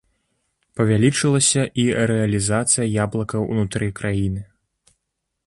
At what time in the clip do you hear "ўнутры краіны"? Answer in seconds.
3.51-4.41